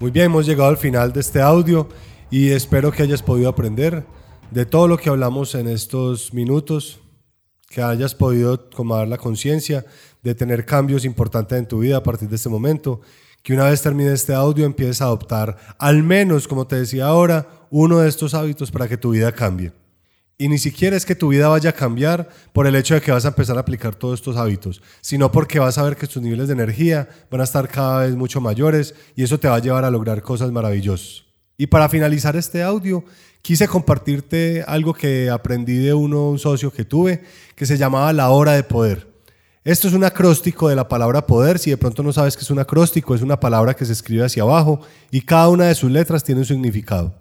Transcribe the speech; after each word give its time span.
Muy 0.00 0.10
bien, 0.10 0.26
hemos 0.26 0.46
llegado 0.46 0.70
al 0.70 0.78
final 0.78 1.12
de 1.12 1.20
este 1.20 1.42
audio 1.42 1.86
y 2.30 2.52
espero 2.52 2.90
que 2.90 3.02
hayas 3.02 3.22
podido 3.22 3.50
aprender 3.50 4.06
de 4.50 4.64
todo 4.64 4.88
lo 4.88 4.96
que 4.96 5.10
hablamos 5.10 5.54
en 5.54 5.68
estos 5.68 6.32
minutos, 6.32 7.00
que 7.68 7.82
hayas 7.82 8.14
podido 8.14 8.58
tomar 8.58 9.08
la 9.08 9.18
conciencia 9.18 9.84
de 10.22 10.34
tener 10.34 10.64
cambios 10.64 11.04
importantes 11.04 11.58
en 11.58 11.68
tu 11.68 11.80
vida 11.80 11.98
a 11.98 12.02
partir 12.02 12.30
de 12.30 12.36
este 12.36 12.48
momento, 12.48 13.02
que 13.42 13.52
una 13.52 13.68
vez 13.68 13.82
termine 13.82 14.14
este 14.14 14.32
audio 14.32 14.64
empieces 14.64 15.02
a 15.02 15.04
adoptar 15.04 15.58
al 15.78 16.02
menos, 16.02 16.48
como 16.48 16.66
te 16.66 16.76
decía 16.76 17.04
ahora, 17.04 17.66
uno 17.68 17.98
de 17.98 18.08
estos 18.08 18.32
hábitos 18.32 18.70
para 18.70 18.88
que 18.88 18.96
tu 18.96 19.10
vida 19.10 19.32
cambie. 19.32 19.70
Y 20.40 20.48
ni 20.48 20.56
siquiera 20.56 20.96
es 20.96 21.04
que 21.04 21.14
tu 21.14 21.28
vida 21.28 21.48
vaya 21.48 21.68
a 21.68 21.74
cambiar 21.74 22.26
por 22.54 22.66
el 22.66 22.74
hecho 22.74 22.94
de 22.94 23.02
que 23.02 23.12
vas 23.12 23.26
a 23.26 23.28
empezar 23.28 23.58
a 23.58 23.60
aplicar 23.60 23.94
todos 23.94 24.20
estos 24.20 24.38
hábitos, 24.38 24.80
sino 25.02 25.30
porque 25.30 25.58
vas 25.58 25.76
a 25.76 25.82
ver 25.82 25.96
que 25.96 26.06
tus 26.06 26.22
niveles 26.22 26.48
de 26.48 26.54
energía 26.54 27.10
van 27.30 27.42
a 27.42 27.44
estar 27.44 27.68
cada 27.68 28.06
vez 28.06 28.16
mucho 28.16 28.40
mayores 28.40 28.94
y 29.14 29.22
eso 29.22 29.38
te 29.38 29.48
va 29.48 29.56
a 29.56 29.58
llevar 29.58 29.84
a 29.84 29.90
lograr 29.90 30.22
cosas 30.22 30.50
maravillosas. 30.50 31.24
Y 31.58 31.66
para 31.66 31.90
finalizar 31.90 32.36
este 32.36 32.62
audio, 32.62 33.04
quise 33.42 33.68
compartirte 33.68 34.64
algo 34.66 34.94
que 34.94 35.28
aprendí 35.28 35.76
de 35.76 35.92
uno, 35.92 36.30
un 36.30 36.38
socio 36.38 36.72
que 36.72 36.86
tuve, 36.86 37.22
que 37.54 37.66
se 37.66 37.76
llamaba 37.76 38.10
la 38.14 38.30
hora 38.30 38.52
de 38.52 38.62
poder. 38.62 39.08
Esto 39.62 39.88
es 39.88 39.92
un 39.92 40.04
acróstico 40.04 40.70
de 40.70 40.76
la 40.76 40.88
palabra 40.88 41.26
poder. 41.26 41.58
Si 41.58 41.68
de 41.68 41.76
pronto 41.76 42.02
no 42.02 42.14
sabes 42.14 42.34
qué 42.34 42.44
es 42.44 42.50
un 42.50 42.60
acróstico, 42.60 43.14
es 43.14 43.20
una 43.20 43.38
palabra 43.38 43.74
que 43.74 43.84
se 43.84 43.92
escribe 43.92 44.24
hacia 44.24 44.42
abajo 44.42 44.80
y 45.10 45.20
cada 45.20 45.50
una 45.50 45.66
de 45.66 45.74
sus 45.74 45.90
letras 45.90 46.24
tiene 46.24 46.40
un 46.40 46.46
significado. 46.46 47.14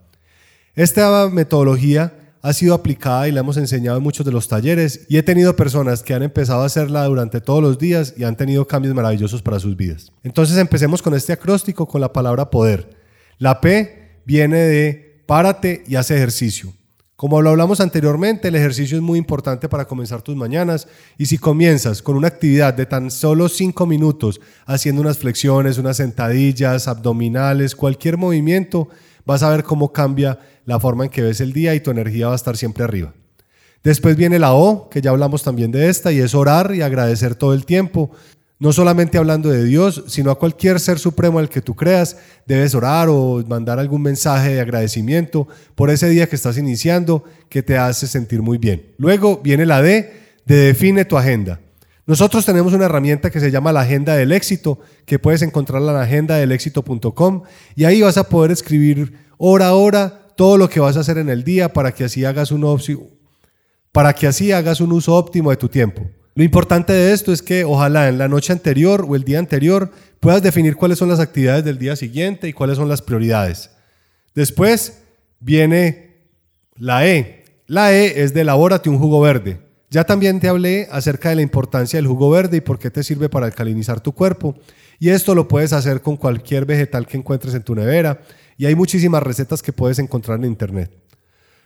Esta 0.74 1.28
metodología 1.30 2.14
ha 2.42 2.54
sido 2.54 2.74
aplicada 2.74 3.28
y 3.28 3.32
la 3.32 3.42
hemos 3.42 3.58
enseñado 3.58 3.98
en 3.98 4.04
muchos 4.04 4.26
de 4.26 4.32
los 4.32 4.48
talleres 4.48 5.02
y 5.10 5.18
he 5.18 5.24
tenido 5.24 5.56
personas 5.56 6.04
que 6.04 6.14
han 6.14 6.24
empezado 6.24 6.62
a 6.62 6.66
hacerla 6.66 7.06
durante 7.06 7.42
todos 7.42 7.62
los 7.62 7.78
días 7.78 8.14
y 8.18 8.24
han 8.24 8.38
tenido 8.38 8.66
cambios 8.66 8.96
maravillosos 8.96 9.42
para 9.42 9.60
sus 9.60 9.76
vidas. 9.76 10.12
Entonces 10.24 10.58
empecemos 10.58 11.02
con 11.02 11.14
este 11.14 11.34
acróstico 11.34 11.88
con 11.88 12.02
la 12.02 12.14
palabra 12.14 12.50
poder. 12.50 12.98
La 13.38 13.60
P 13.62 14.22
viene 14.26 14.58
de 14.58 15.24
párate 15.26 15.84
y 15.88 15.96
hace 15.96 16.16
ejercicio. 16.16 16.74
Como 17.20 17.42
lo 17.42 17.50
hablamos 17.50 17.82
anteriormente, 17.82 18.48
el 18.48 18.56
ejercicio 18.56 18.96
es 18.96 19.04
muy 19.04 19.20
importante 19.20 19.68
para 19.68 19.84
comenzar 19.84 20.22
tus 20.22 20.38
mañanas 20.38 20.88
y 21.18 21.26
si 21.26 21.38
comienzas 21.38 22.02
con 22.02 22.16
una 22.16 22.30
actividad 22.30 22.74
de 22.74 22.86
tan 22.86 23.12
solo 23.12 23.50
5 23.50 23.86
minutos 23.86 24.40
haciendo 24.66 25.02
unas 25.02 25.18
flexiones, 25.18 25.78
unas 25.78 25.98
sentadillas, 25.98 26.88
abdominales, 26.88 27.76
cualquier 27.76 28.16
movimiento, 28.16 28.88
vas 29.26 29.44
a 29.44 29.50
ver 29.50 29.64
cómo 29.64 29.92
cambia 29.94 30.40
la 30.66 30.80
forma 30.80 31.06
en 31.06 31.10
que 31.10 31.22
ves 31.22 31.42
el 31.42 31.54
día 31.54 31.76
y 31.76 31.80
tu 31.80 31.92
energía 31.92 32.28
va 32.28 32.34
a 32.34 32.36
estar 32.36 32.58
siempre 32.58 32.84
arriba. 32.84 33.14
Después 33.84 34.16
viene 34.18 34.40
la 34.40 34.54
O, 34.54 34.90
que 34.90 35.02
ya 35.02 35.12
hablamos 35.12 35.44
también 35.44 35.72
de 35.72 35.90
esta, 35.90 36.12
y 36.12 36.20
es 36.20 36.36
orar 36.36 36.76
y 36.76 36.82
agradecer 36.82 37.36
todo 37.36 37.54
el 37.54 37.66
tiempo. 37.66 38.12
No 38.60 38.74
solamente 38.74 39.18
hablando 39.18 39.50
de 39.50 39.64
Dios, 39.64 40.04
sino 40.08 40.32
a 40.32 40.38
cualquier 40.38 40.82
ser 40.82 41.00
supremo 41.00 41.40
al 41.40 41.48
que 41.48 41.62
tú 41.62 41.76
creas, 41.76 42.18
debes 42.46 42.76
orar 42.76 43.08
o 43.10 43.42
mandar 43.48 43.80
algún 43.80 44.02
mensaje 44.02 44.56
de 44.56 44.60
agradecimiento 44.60 45.48
por 45.76 45.90
ese 45.90 46.10
día 46.10 46.28
que 46.28 46.36
estás 46.36 46.58
iniciando 46.58 47.24
que 47.48 47.64
te 47.64 47.78
hace 47.78 48.06
sentir 48.06 48.42
muy 48.42 48.58
bien. 48.58 48.86
Luego 48.98 49.40
viene 49.42 49.66
la 49.66 49.82
D, 49.82 50.12
de 50.46 50.56
define 50.58 51.06
tu 51.06 51.18
agenda. 51.18 51.62
Nosotros 52.10 52.44
tenemos 52.44 52.74
una 52.74 52.86
herramienta 52.86 53.30
que 53.30 53.40
se 53.40 53.52
llama 53.52 53.72
la 53.72 53.82
Agenda 53.82 54.16
del 54.16 54.32
Éxito, 54.32 54.80
que 55.06 55.20
puedes 55.20 55.44
encontrar 55.44 55.80
en 55.84 55.90
agendadelexito.com 55.90 57.44
y 57.76 57.84
ahí 57.84 58.02
vas 58.02 58.18
a 58.18 58.28
poder 58.28 58.50
escribir 58.50 59.14
hora 59.38 59.68
a 59.68 59.74
hora 59.76 60.22
todo 60.36 60.58
lo 60.58 60.68
que 60.68 60.80
vas 60.80 60.98
a 60.98 61.02
hacer 61.02 61.20
en 61.20 61.30
el 61.30 61.44
día 61.44 61.72
para 61.72 61.92
que 61.92 62.06
así 62.06 62.26
hagas 62.26 62.52
un, 62.52 62.66
para 63.92 64.14
que 64.14 64.26
así 64.26 64.52
hagas 64.52 64.82
un 64.82 64.92
uso 64.92 65.14
óptimo 65.14 65.52
de 65.52 65.58
tu 65.58 65.70
tiempo. 65.70 66.02
Lo 66.34 66.44
importante 66.44 66.94
de 66.94 67.14
esto 67.14 67.32
es 67.32 67.44
que 67.44 67.64
ojalá 67.64 68.10
en 68.10 68.18
la 68.18 68.28
noche 68.28 68.54
anterior 68.54 69.06
o 69.08 69.16
el 69.16 69.24
día 69.24 69.38
anterior 69.38 69.92
puedas 70.20 70.42
definir 70.42 70.78
cuáles 70.78 70.98
son 70.98 71.10
las 71.10 71.20
actividades 71.20 71.64
del 71.64 71.78
día 71.78 71.96
siguiente 71.96 72.48
y 72.48 72.54
cuáles 72.54 72.78
son 72.78 72.90
las 72.90 73.04
prioridades. 73.04 73.70
Después 74.34 75.04
viene 75.40 76.26
la 76.76 77.06
E. 77.06 77.46
La 77.68 77.94
E 77.94 78.24
es 78.24 78.34
de 78.34 78.42
elabórate 78.42 78.90
un 78.90 78.98
jugo 78.98 79.22
verde. 79.22 79.69
Ya 79.90 80.04
también 80.04 80.40
te 80.40 80.48
hablé 80.48 80.88
acerca 80.92 81.30
de 81.30 81.36
la 81.36 81.42
importancia 81.42 81.98
del 81.98 82.08
jugo 82.08 82.30
verde 82.30 82.58
y 82.58 82.62
por 82.62 82.78
qué 82.78 82.92
te 82.92 83.02
sirve 83.04 83.28
para 83.28 83.48
alcalinizar 83.48 84.02
tu 84.02 84.14
cuerpo. 84.14 84.54
Y 85.00 85.10
esto 85.10 85.34
lo 85.34 85.48
puedes 85.48 85.74
hacer 85.74 86.02
con 86.02 86.16
cualquier 86.16 86.66
vegetal 86.66 87.08
que 87.08 87.18
encuentres 87.18 87.56
en 87.56 87.64
tu 87.64 87.74
nevera. 87.74 88.22
Y 88.58 88.68
hay 88.68 88.76
muchísimas 88.76 89.24
recetas 89.24 89.64
que 89.64 89.74
puedes 89.74 89.98
encontrar 89.98 90.38
en 90.38 90.46
internet. 90.46 90.92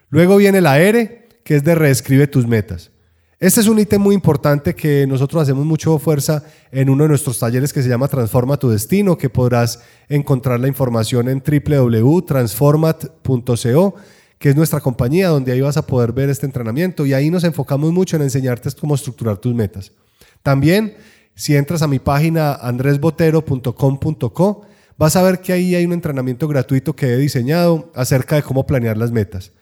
Luego 0.10 0.38
viene 0.38 0.62
la 0.62 0.80
R, 0.80 1.28
que 1.44 1.56
es 1.56 1.66
de 1.66 1.76
reescribe 1.76 2.28
tus 2.28 2.48
metas. 2.48 2.92
Este 3.40 3.60
es 3.60 3.68
un 3.68 3.78
ítem 3.78 4.02
muy 4.02 4.16
importante 4.16 4.74
que 4.74 5.06
nosotros 5.06 5.44
hacemos 5.44 5.66
mucho 5.66 6.00
fuerza 6.00 6.46
en 6.72 6.90
uno 6.90 7.04
de 7.04 7.10
nuestros 7.10 7.40
talleres 7.40 7.74
que 7.74 7.84
se 7.84 7.90
llama 7.90 8.08
Transforma 8.08 8.56
tu 8.56 8.70
Destino, 8.70 9.18
que 9.18 9.30
podrás 9.30 9.82
encontrar 10.08 10.62
la 10.62 10.70
información 10.70 11.28
en 11.28 11.44
www.transformat.co 11.44 13.96
que 14.44 14.50
es 14.50 14.58
nuestra 14.58 14.82
compañía, 14.82 15.30
donde 15.30 15.54
ahí 15.54 15.62
vas 15.62 15.78
a 15.78 15.88
poder 15.88 16.12
ver 16.12 16.30
este 16.30 16.46
entrenamiento 16.46 17.06
y 17.06 17.14
ahí 17.14 17.30
nos 17.30 17.46
enfocamos 17.46 17.94
mucho 17.94 18.18
en 18.18 18.24
enseñarte 18.24 18.70
cómo 18.78 18.94
estructurar 18.94 19.38
tus 19.38 19.56
metas. 19.56 19.94
También, 20.42 20.98
si 21.34 21.56
entras 21.56 21.82
a 21.82 21.88
mi 21.88 22.00
página 22.00 22.56
andresbotero.com.co, 22.56 24.66
vas 24.98 25.16
a 25.16 25.24
ver 25.24 25.40
que 25.40 25.54
ahí 25.54 25.76
hay 25.76 25.86
un 25.86 25.94
entrenamiento 25.94 26.50
gratuito 26.50 26.94
que 26.94 27.06
he 27.06 27.16
diseñado 27.16 27.90
acerca 27.96 28.36
de 28.36 28.44
cómo 28.44 28.68
planear 28.68 28.98
las 28.98 29.14
metas. 29.14 29.54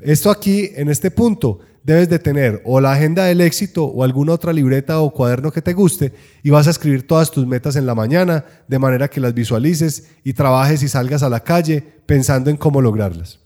Esto 0.00 0.32
aquí, 0.32 0.72
en 0.74 0.88
este 0.88 1.12
punto, 1.12 1.60
debes 1.84 2.08
de 2.08 2.18
tener 2.18 2.60
o 2.64 2.80
la 2.80 2.90
agenda 2.90 3.26
del 3.26 3.40
éxito 3.40 3.84
o 3.84 4.02
alguna 4.02 4.32
otra 4.32 4.52
libreta 4.52 4.98
o 4.98 5.12
cuaderno 5.12 5.52
que 5.52 5.62
te 5.62 5.74
guste 5.74 6.12
y 6.42 6.50
vas 6.50 6.66
a 6.66 6.70
escribir 6.70 7.06
todas 7.06 7.30
tus 7.30 7.46
metas 7.46 7.76
en 7.76 7.86
la 7.86 7.94
mañana 7.94 8.44
de 8.66 8.80
manera 8.80 9.06
que 9.06 9.20
las 9.20 9.32
visualices 9.32 10.08
y 10.24 10.32
trabajes 10.32 10.82
y 10.82 10.88
salgas 10.88 11.22
a 11.22 11.28
la 11.28 11.38
calle 11.38 11.84
pensando 12.04 12.50
en 12.50 12.56
cómo 12.56 12.80
lograrlas. 12.80 13.43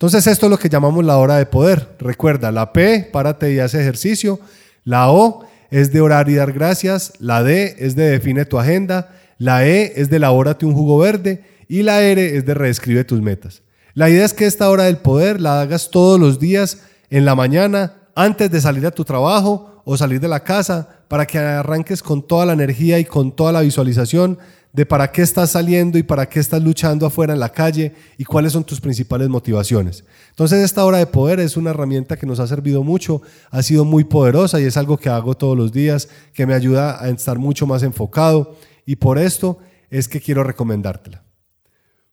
Entonces 0.00 0.26
esto 0.28 0.46
es 0.46 0.50
lo 0.50 0.58
que 0.58 0.70
llamamos 0.70 1.04
la 1.04 1.18
hora 1.18 1.36
de 1.36 1.44
poder. 1.44 1.86
Recuerda, 1.98 2.50
la 2.50 2.72
P, 2.72 3.10
párate 3.12 3.52
y 3.52 3.58
haz 3.58 3.74
ejercicio. 3.74 4.40
La 4.82 5.10
O 5.10 5.44
es 5.70 5.92
de 5.92 6.00
orar 6.00 6.30
y 6.30 6.36
dar 6.36 6.54
gracias. 6.54 7.12
La 7.18 7.42
D 7.42 7.76
es 7.78 7.96
de 7.96 8.08
define 8.08 8.46
tu 8.46 8.58
agenda. 8.58 9.14
La 9.36 9.66
E 9.66 9.92
es 9.96 10.08
de 10.08 10.16
elabórate 10.16 10.64
un 10.64 10.72
jugo 10.72 10.96
verde. 10.96 11.44
Y 11.68 11.82
la 11.82 12.00
R 12.00 12.34
es 12.34 12.46
de 12.46 12.54
reescribe 12.54 13.04
tus 13.04 13.20
metas. 13.20 13.60
La 13.92 14.08
idea 14.08 14.24
es 14.24 14.32
que 14.32 14.46
esta 14.46 14.70
hora 14.70 14.84
del 14.84 14.96
poder 14.96 15.38
la 15.38 15.60
hagas 15.60 15.90
todos 15.90 16.18
los 16.18 16.40
días 16.40 16.78
en 17.10 17.26
la 17.26 17.34
mañana, 17.34 17.96
antes 18.14 18.50
de 18.50 18.62
salir 18.62 18.86
a 18.86 18.92
tu 18.92 19.04
trabajo 19.04 19.82
o 19.84 19.98
salir 19.98 20.18
de 20.18 20.28
la 20.28 20.44
casa, 20.44 20.88
para 21.08 21.26
que 21.26 21.36
arranques 21.36 22.02
con 22.02 22.26
toda 22.26 22.46
la 22.46 22.54
energía 22.54 22.98
y 22.98 23.04
con 23.04 23.36
toda 23.36 23.52
la 23.52 23.60
visualización 23.60 24.38
de 24.72 24.86
para 24.86 25.10
qué 25.10 25.22
estás 25.22 25.50
saliendo 25.50 25.98
y 25.98 26.02
para 26.02 26.28
qué 26.28 26.38
estás 26.38 26.62
luchando 26.62 27.04
afuera 27.04 27.32
en 27.32 27.40
la 27.40 27.50
calle 27.50 27.92
y 28.16 28.24
cuáles 28.24 28.52
son 28.52 28.64
tus 28.64 28.80
principales 28.80 29.28
motivaciones. 29.28 30.04
Entonces 30.30 30.62
esta 30.62 30.84
hora 30.84 30.98
de 30.98 31.06
poder 31.06 31.40
es 31.40 31.56
una 31.56 31.70
herramienta 31.70 32.16
que 32.16 32.26
nos 32.26 32.38
ha 32.38 32.46
servido 32.46 32.84
mucho, 32.84 33.22
ha 33.50 33.62
sido 33.62 33.84
muy 33.84 34.04
poderosa 34.04 34.60
y 34.60 34.64
es 34.64 34.76
algo 34.76 34.96
que 34.96 35.08
hago 35.08 35.36
todos 35.36 35.56
los 35.56 35.72
días, 35.72 36.08
que 36.32 36.46
me 36.46 36.54
ayuda 36.54 37.02
a 37.02 37.08
estar 37.08 37.38
mucho 37.38 37.66
más 37.66 37.82
enfocado 37.82 38.56
y 38.86 38.96
por 38.96 39.18
esto 39.18 39.58
es 39.90 40.06
que 40.06 40.20
quiero 40.20 40.44
recomendártela. 40.44 41.24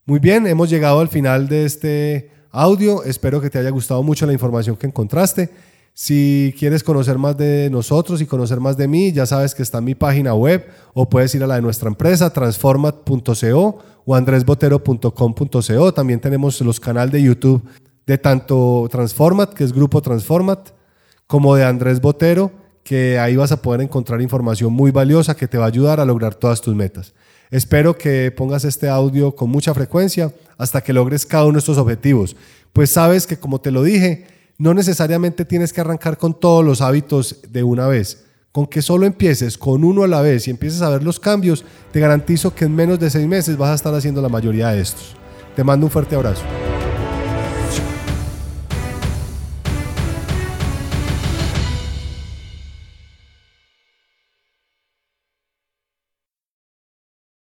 Muy 0.05 0.19
bien, 0.19 0.47
hemos 0.47 0.69
llegado 0.69 0.99
al 0.99 1.09
final 1.09 1.47
de 1.47 1.65
este 1.65 2.31
audio, 2.49 3.03
espero 3.03 3.39
que 3.39 3.49
te 3.49 3.59
haya 3.59 3.69
gustado 3.69 4.01
mucho 4.01 4.25
la 4.25 4.33
información 4.33 4.77
que 4.77 4.87
encontraste. 4.87 5.49
Si 5.99 6.53
quieres 6.59 6.83
conocer 6.83 7.17
más 7.17 7.35
de 7.37 7.69
nosotros 7.71 8.21
y 8.21 8.27
conocer 8.27 8.59
más 8.59 8.77
de 8.77 8.87
mí, 8.87 9.11
ya 9.11 9.25
sabes 9.25 9.55
que 9.55 9.63
está 9.63 9.79
en 9.79 9.85
mi 9.85 9.95
página 9.95 10.35
web 10.35 10.63
o 10.93 11.09
puedes 11.09 11.33
ir 11.33 11.43
a 11.43 11.47
la 11.47 11.55
de 11.55 11.63
nuestra 11.63 11.89
empresa, 11.89 12.29
transformat.co 12.29 13.79
o 14.05 14.15
andresbotero.com.co. 14.15 15.93
También 15.95 16.19
tenemos 16.19 16.61
los 16.61 16.79
canales 16.79 17.11
de 17.11 17.23
YouTube 17.23 17.63
de 18.05 18.19
tanto 18.19 18.87
Transformat, 18.91 19.55
que 19.55 19.63
es 19.63 19.73
Grupo 19.73 19.99
Transformat, 20.03 20.69
como 21.25 21.55
de 21.55 21.65
Andrés 21.65 21.99
Botero, 21.99 22.51
que 22.83 23.17
ahí 23.17 23.35
vas 23.35 23.51
a 23.51 23.63
poder 23.63 23.81
encontrar 23.81 24.21
información 24.21 24.71
muy 24.71 24.91
valiosa 24.91 25.35
que 25.35 25.47
te 25.47 25.57
va 25.57 25.63
a 25.63 25.69
ayudar 25.69 25.99
a 25.99 26.05
lograr 26.05 26.35
todas 26.35 26.61
tus 26.61 26.75
metas. 26.75 27.15
Espero 27.49 27.97
que 27.97 28.31
pongas 28.31 28.65
este 28.65 28.87
audio 28.87 29.35
con 29.35 29.49
mucha 29.49 29.73
frecuencia 29.73 30.31
hasta 30.59 30.79
que 30.81 30.93
logres 30.93 31.25
cada 31.25 31.45
uno 31.45 31.53
de 31.53 31.59
estos 31.59 31.79
objetivos. 31.79 32.35
Pues 32.71 32.91
sabes 32.91 33.25
que, 33.25 33.39
como 33.39 33.59
te 33.59 33.71
lo 33.71 33.81
dije, 33.81 34.36
no 34.57 34.73
necesariamente 34.73 35.45
tienes 35.45 35.71
que 35.71 35.81
arrancar 35.81 36.17
con 36.17 36.39
todos 36.39 36.65
los 36.65 36.81
hábitos 36.81 37.41
de 37.49 37.63
una 37.63 37.87
vez. 37.87 38.25
Con 38.51 38.65
que 38.65 38.81
solo 38.81 39.05
empieces 39.05 39.57
con 39.57 39.83
uno 39.83 40.03
a 40.03 40.07
la 40.07 40.21
vez 40.21 40.47
y 40.47 40.51
empieces 40.51 40.81
a 40.81 40.89
ver 40.89 41.03
los 41.03 41.19
cambios, 41.19 41.63
te 41.91 41.99
garantizo 41.99 42.55
que 42.55 42.65
en 42.65 42.75
menos 42.75 42.99
de 42.99 43.09
seis 43.09 43.27
meses 43.27 43.57
vas 43.57 43.69
a 43.69 43.75
estar 43.75 43.93
haciendo 43.93 44.21
la 44.21 44.29
mayoría 44.29 44.69
de 44.69 44.81
estos. 44.81 45.15
Te 45.55 45.63
mando 45.63 45.85
un 45.85 45.91
fuerte 45.91 46.15
abrazo. 46.15 46.43